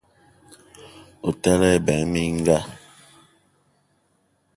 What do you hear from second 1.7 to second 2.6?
ebeng minga